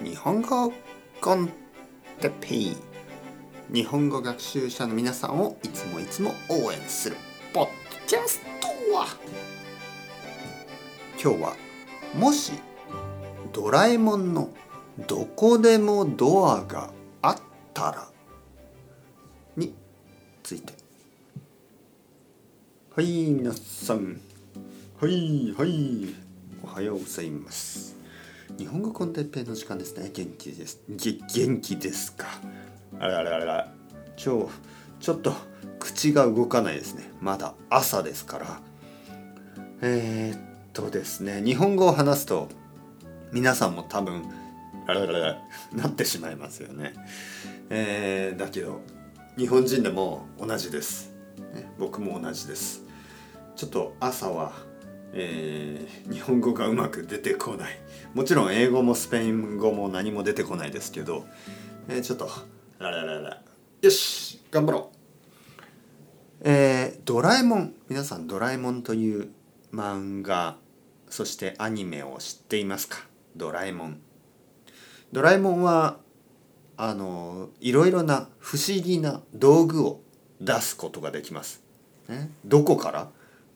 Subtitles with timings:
[0.00, 0.72] 日本語
[1.20, 1.50] コン
[2.20, 2.76] テペイ
[3.72, 7.16] 日本語学習者の皆さんをいつもいつも応援する
[7.52, 7.70] ポッド
[8.06, 9.06] キャストは。
[11.20, 11.56] 今日は
[12.14, 12.52] もし
[13.52, 14.50] ドラえもんの
[15.08, 16.90] どこでもドアが
[17.20, 17.36] あっ
[17.74, 18.08] たら
[19.56, 19.74] に
[20.44, 20.74] ついて。
[22.94, 24.20] はい皆さん。
[25.00, 26.14] はいはい。
[26.62, 27.97] おはようございます。
[28.58, 30.10] 日本語コンテッペの時間ですね。
[30.12, 30.80] 元気です。
[30.88, 32.26] 元気ですか。
[32.98, 33.72] あらあらあら。
[34.16, 34.48] 今日
[34.98, 35.32] ちょっと
[35.78, 37.08] 口が動かないですね。
[37.20, 38.60] まだ朝ですから。
[39.80, 40.40] えー、っ
[40.72, 41.40] とですね。
[41.40, 42.48] 日本語を話すと
[43.30, 44.24] 皆さんも多分
[44.88, 46.94] あららららなってしまいますよね。
[47.70, 48.80] えー、だけど
[49.36, 51.12] 日本人でも同じです、
[51.54, 52.82] ね、僕も同じです。
[53.54, 54.52] ちょっと朝は
[55.12, 57.78] えー日本語がうまく出てこない。
[58.14, 61.26] もちろん英語もスペイン語も何も出てこないですけど、
[61.88, 62.30] えーちょっと
[62.78, 63.42] ララララ。
[63.82, 66.42] よし頑張ろう。
[66.42, 67.74] えードラえもん。
[67.88, 69.28] 皆さんドラえもんという
[69.72, 70.56] 漫画
[71.10, 73.06] そしてアニメを知っていますか？
[73.36, 74.00] ドラえもん。
[75.12, 75.98] ドラえもんは
[76.76, 80.00] あのいろいろな不思議な道具を
[80.40, 81.62] 出すことができます、
[82.08, 83.08] ね、どこから？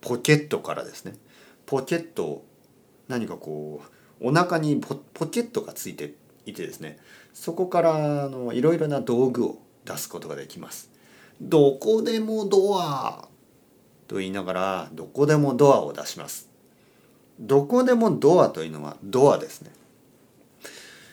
[0.00, 1.14] ポケットからですね。
[1.70, 2.44] ポケット
[3.06, 3.80] 何かこ
[4.20, 6.98] うお腹にポ、ポケットがついていてですね
[7.32, 10.90] そこからあのいろいろな道具を出すことができます。
[11.40, 13.28] どこでもドア
[14.08, 16.48] と言いながらどこでもドアを出します。
[17.38, 19.70] どこでもドアというのはドアですね。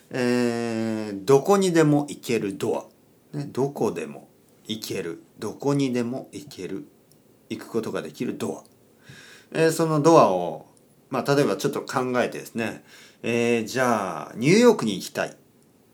[0.09, 2.89] えーどこにでも行けるド
[3.31, 4.27] ア、ね、どこでも
[4.65, 5.21] 行ける。
[5.37, 6.87] どこにでも行ける。
[7.51, 8.76] 行くことができるドア。
[9.51, 10.67] えーそのドアを、
[11.09, 12.83] まあ、例えばちょっと考えてですね、
[13.23, 15.35] えーじゃあニューヨークに行きたい、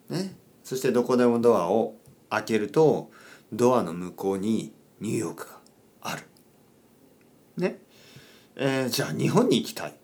[0.09, 1.95] ね、そしてどこでもドアを
[2.29, 3.11] 開けると
[3.51, 5.59] ドアの向こうにニューヨークが
[6.01, 6.23] ある。
[7.57, 7.79] ね。
[8.55, 9.95] えーじゃあ日本に行きたい。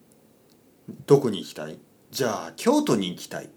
[1.05, 1.79] どこに行きたい？
[2.11, 3.49] じゃあ京都に行きたい。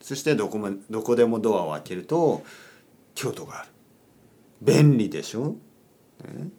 [0.00, 2.44] そしてどこもどこでもドアを開けると
[3.14, 3.68] 京都がある。
[4.62, 5.56] 便利でしょ、
[6.24, 6.50] ね、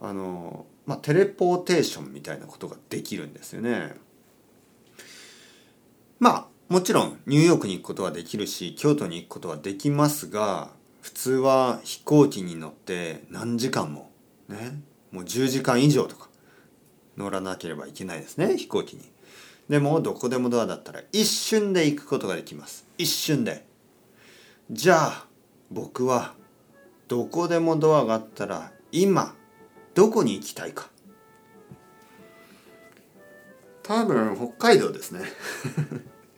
[0.00, 3.94] あのまあテレポーテーションみたいなことができるんですよね。
[6.18, 10.70] まあもちろんニューヨークに行くことはできるし京都に行くことはできますが
[11.02, 14.10] 普通は飛行機に乗って何時間も
[14.48, 14.80] ね
[15.12, 16.28] もう10時間以上とか
[17.16, 19.02] 乗らなければいけないですね飛行機に。
[19.68, 22.86] でもどこでもドアだったら一瞬で行くことができます。
[22.98, 23.66] 一瞬で。
[24.70, 25.26] じゃあ
[25.70, 26.34] 僕は
[27.08, 29.34] どこでもドアがあったら今
[29.96, 30.88] どこに行きたいか。
[33.82, 35.24] 多分北海道ですね。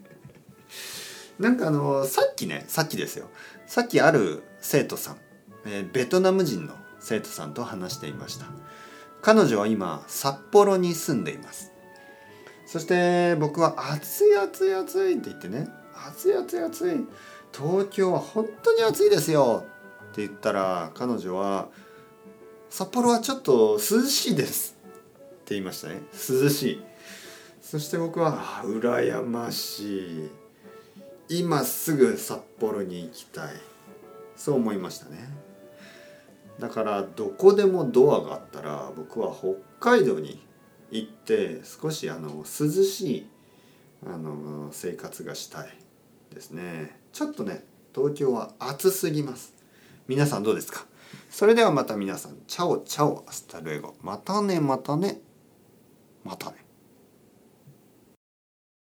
[1.41, 3.29] なんかあのさっきねさっきですよ。
[3.67, 5.17] さっきある生徒さん、
[5.67, 8.47] えーベトナム人の生徒さんと話していました。
[9.23, 11.73] 彼女は今札幌に住んでいます。
[12.65, 15.69] そして僕は暑い暑い暑いって言ってね
[16.07, 17.07] 暑い暑い暑い
[17.53, 19.65] 東京は本当に暑いですよ
[20.13, 21.69] って言ったら彼女は
[22.71, 26.03] 札幌はちょっと涼しいですって言いましたね。
[26.13, 26.83] 涼しい。
[27.63, 30.31] そして僕は羨ましい。
[31.29, 33.55] 今すぐ札幌に行きたい。
[34.37, 35.29] そう思いましたね。
[36.61, 40.45] だからどこでもドアがあったら僕は北海道に
[40.91, 42.45] 行って少しあの涼
[42.85, 43.27] しい
[44.07, 45.69] あの生活がしたい
[46.33, 46.97] ですね。
[47.13, 47.65] ちょっとね
[47.95, 49.55] 東京は暑すぎます。
[50.07, 50.87] 皆さんどうですか？
[51.31, 52.37] それではまた皆さん。
[52.47, 53.95] Chao chao hasta luego。
[54.03, 55.21] またねまたね。
[56.25, 56.68] またね。